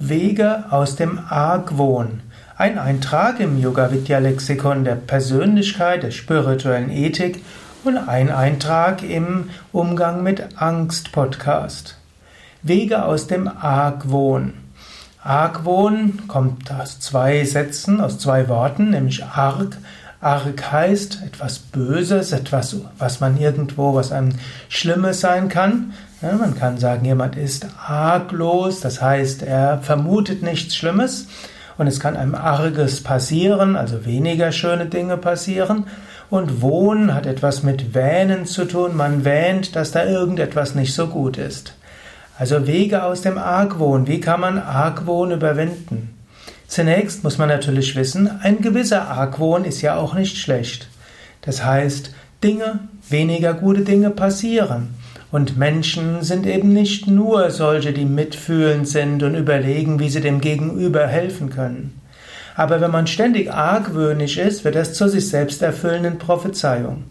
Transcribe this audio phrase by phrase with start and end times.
[0.00, 2.20] Wege aus dem Argwohn.
[2.56, 7.42] Ein Eintrag im Yoga Vidya Lexikon der Persönlichkeit, der spirituellen Ethik
[7.82, 11.98] und ein Eintrag im Umgang mit Angst Podcast.
[12.62, 14.52] Wege aus dem Argwohn.
[15.24, 19.78] Argwohn kommt aus zwei Sätzen, aus zwei Worten, nämlich arg.
[20.20, 24.32] Arg heißt etwas Böses, etwas, was man irgendwo, was einem
[24.68, 25.92] Schlimmes sein kann.
[26.20, 31.28] Ja, man kann sagen, jemand ist arglos, das heißt, er vermutet nichts Schlimmes
[31.76, 35.86] und es kann einem Arges passieren, also weniger schöne Dinge passieren.
[36.30, 41.06] Und Wohnen hat etwas mit Wähnen zu tun, man wähnt, dass da irgendetwas nicht so
[41.06, 41.74] gut ist.
[42.36, 46.17] Also Wege aus dem Argwohn, wie kann man Argwohn überwinden?
[46.68, 50.88] Zunächst muss man natürlich wissen, ein gewisser Argwohn ist ja auch nicht schlecht.
[51.40, 54.94] Das heißt, Dinge, weniger gute Dinge passieren.
[55.32, 60.42] Und Menschen sind eben nicht nur solche, die mitfühlend sind und überlegen, wie sie dem
[60.42, 62.00] Gegenüber helfen können.
[62.54, 67.04] Aber wenn man ständig argwöhnisch ist, wird das zur sich selbst erfüllenden Prophezeiung.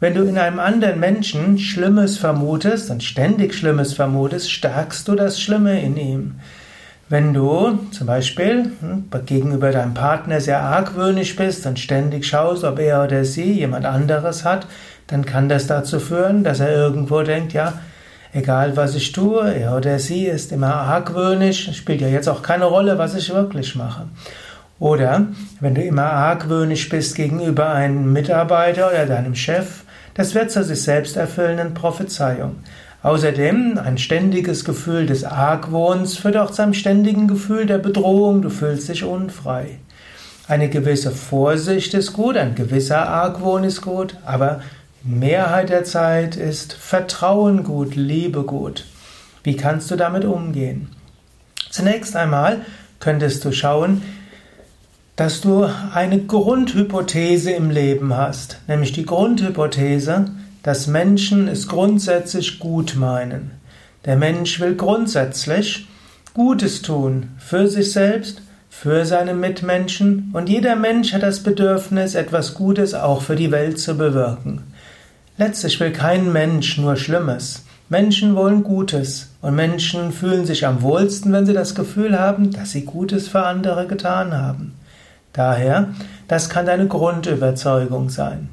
[0.00, 5.40] Wenn du in einem anderen Menschen Schlimmes vermutest und ständig Schlimmes vermutest, stärkst du das
[5.40, 6.34] Schlimme in ihm.
[7.08, 12.78] Wenn du zum Beispiel hm, gegenüber deinem Partner sehr argwöhnisch bist und ständig schaust, ob
[12.78, 14.66] er oder sie jemand anderes hat,
[15.08, 17.74] dann kann das dazu führen, dass er irgendwo denkt, ja,
[18.32, 22.64] egal was ich tue, er oder sie ist immer argwöhnisch, spielt ja jetzt auch keine
[22.64, 24.06] Rolle, was ich wirklich mache.
[24.78, 25.26] Oder
[25.60, 30.82] wenn du immer argwöhnisch bist gegenüber einem Mitarbeiter oder deinem Chef, das wird zu sich
[30.82, 32.56] selbst erfüllenden Prophezeiung.
[33.04, 38.48] Außerdem ein ständiges Gefühl des Argwohns führt auch zu einem ständigen Gefühl der Bedrohung, du
[38.48, 39.78] fühlst dich unfrei.
[40.48, 44.62] Eine gewisse Vorsicht ist gut, ein gewisser Argwohn ist gut, aber
[45.02, 48.86] Mehrheit der Zeit ist Vertrauen gut, Liebe gut.
[49.42, 50.88] Wie kannst du damit umgehen?
[51.68, 52.62] Zunächst einmal
[53.00, 54.00] könntest du schauen,
[55.16, 60.24] dass du eine Grundhypothese im Leben hast, nämlich die Grundhypothese,
[60.64, 63.52] dass Menschen es grundsätzlich gut meinen.
[64.06, 65.86] Der Mensch will grundsätzlich
[66.32, 72.54] Gutes tun für sich selbst, für seine Mitmenschen und jeder Mensch hat das Bedürfnis, etwas
[72.54, 74.62] Gutes auch für die Welt zu bewirken.
[75.36, 77.64] Letztlich will kein Mensch nur Schlimmes.
[77.90, 82.72] Menschen wollen Gutes und Menschen fühlen sich am wohlsten, wenn sie das Gefühl haben, dass
[82.72, 84.74] sie Gutes für andere getan haben.
[85.34, 85.88] Daher,
[86.26, 88.48] das kann deine Grundüberzeugung sein.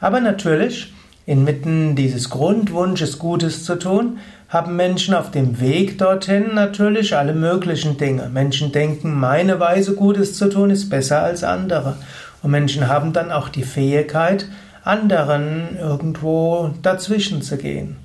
[0.00, 0.92] Aber natürlich,
[1.28, 4.18] inmitten dieses Grundwunsches Gutes zu tun,
[4.48, 8.30] haben Menschen auf dem Weg dorthin natürlich alle möglichen Dinge.
[8.32, 11.96] Menschen denken, meine Weise Gutes zu tun ist besser als andere.
[12.42, 14.46] Und Menschen haben dann auch die Fähigkeit,
[14.84, 17.96] anderen irgendwo dazwischen zu gehen.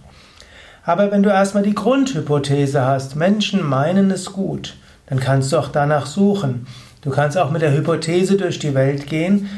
[0.83, 5.69] Aber wenn du erstmal die Grundhypothese hast, Menschen meinen es gut, dann kannst du auch
[5.69, 6.67] danach suchen.
[6.99, 9.49] Du kannst auch mit der Hypothese durch die Welt gehen.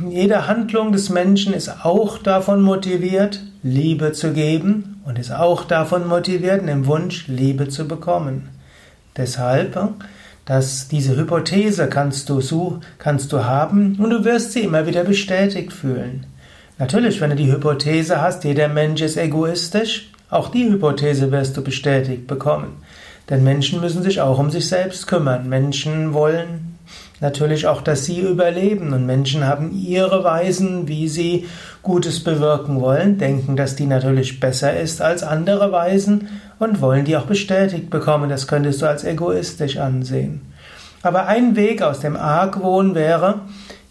[0.00, 6.08] Jede Handlung des Menschen ist auch davon motiviert, Liebe zu geben und ist auch davon
[6.08, 8.48] motiviert, im Wunsch, Liebe zu bekommen.
[9.18, 9.78] Deshalb,
[10.46, 15.04] dass diese Hypothese kannst du, so, kannst du haben und du wirst sie immer wieder
[15.04, 16.24] bestätigt fühlen.
[16.78, 21.62] Natürlich, wenn du die Hypothese hast, jeder Mensch ist egoistisch, auch die Hypothese wirst du
[21.62, 22.78] bestätigt bekommen.
[23.30, 25.48] Denn Menschen müssen sich auch um sich selbst kümmern.
[25.48, 26.78] Menschen wollen
[27.20, 28.92] natürlich auch, dass sie überleben.
[28.92, 31.46] Und Menschen haben ihre Weisen, wie sie
[31.82, 36.28] Gutes bewirken wollen, denken, dass die natürlich besser ist als andere Weisen
[36.58, 38.28] und wollen die auch bestätigt bekommen.
[38.28, 40.42] Das könntest du als egoistisch ansehen.
[41.02, 43.40] Aber ein Weg aus dem Argwohn wäre,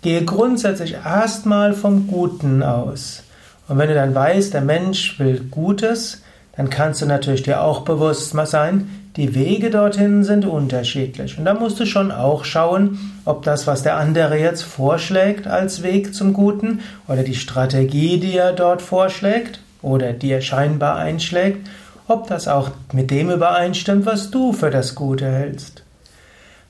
[0.01, 3.21] Gehe grundsätzlich erstmal vom Guten aus.
[3.67, 6.23] Und wenn du dann weißt, der Mensch will Gutes,
[6.57, 11.37] dann kannst du natürlich dir auch bewusst sein, die Wege dorthin sind unterschiedlich.
[11.37, 15.83] Und da musst du schon auch schauen, ob das, was der andere jetzt vorschlägt als
[15.83, 21.67] Weg zum Guten oder die Strategie, die er dort vorschlägt oder die er scheinbar einschlägt,
[22.07, 25.83] ob das auch mit dem übereinstimmt, was du für das Gute hältst.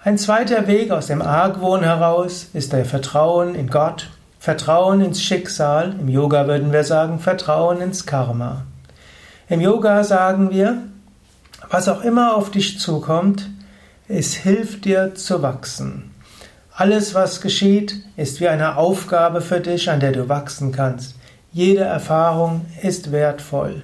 [0.03, 4.09] Ein zweiter Weg aus dem Argwohn heraus ist der Vertrauen in Gott,
[4.39, 8.63] Vertrauen ins Schicksal, im Yoga würden wir sagen Vertrauen ins Karma.
[9.47, 10.77] Im Yoga sagen wir,
[11.69, 13.49] was auch immer auf dich zukommt,
[14.07, 16.11] es hilft dir zu wachsen.
[16.73, 21.15] Alles, was geschieht, ist wie eine Aufgabe für dich, an der du wachsen kannst.
[21.51, 23.83] Jede Erfahrung ist wertvoll.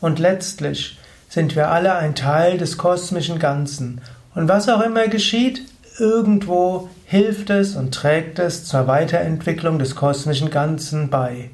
[0.00, 0.98] Und letztlich
[1.28, 4.00] sind wir alle ein Teil des kosmischen Ganzen
[4.34, 5.62] und was auch immer geschieht,
[5.98, 11.50] irgendwo hilft es und trägt es zur Weiterentwicklung des kosmischen Ganzen bei.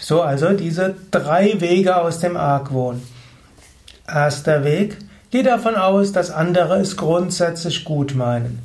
[0.00, 3.02] So also diese drei Wege aus dem Argwohn.
[4.08, 4.96] Erster Weg,
[5.30, 8.60] Geh davon aus, dass andere es grundsätzlich gut meinen.